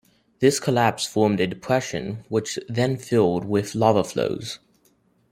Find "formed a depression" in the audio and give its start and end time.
1.05-2.23